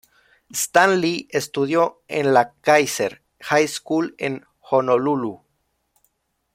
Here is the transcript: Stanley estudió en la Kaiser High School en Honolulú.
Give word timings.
Stanley 0.51 1.27
estudió 1.29 2.01
en 2.07 2.33
la 2.33 2.55
Kaiser 2.61 3.21
High 3.41 3.67
School 3.67 4.15
en 4.17 4.43
Honolulú. 4.61 5.43